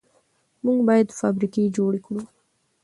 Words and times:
موږ 0.65 0.79
باید 0.87 1.15
فابریکې 1.19 1.73
جوړې 1.75 1.99
کړو. 2.05 2.21